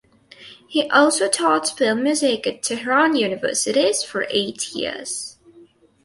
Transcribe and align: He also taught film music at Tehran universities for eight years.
He 0.67 0.89
also 0.89 1.29
taught 1.29 1.77
film 1.77 2.01
music 2.01 2.47
at 2.47 2.63
Tehran 2.63 3.15
universities 3.15 4.01
for 4.01 4.25
eight 4.31 4.73
years. 4.73 5.37